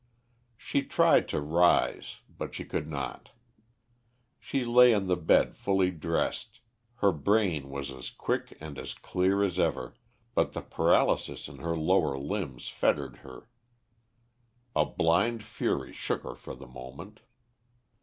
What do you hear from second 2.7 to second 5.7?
not. She lay on the bed